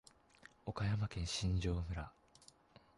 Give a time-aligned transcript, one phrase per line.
[0.65, 2.11] 岡山県新庄村